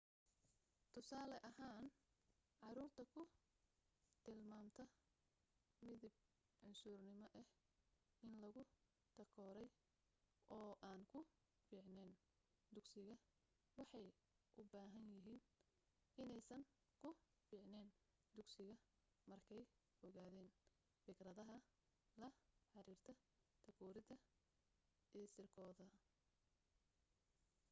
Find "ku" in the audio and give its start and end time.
3.13-3.21, 11.11-11.19, 17.01-17.09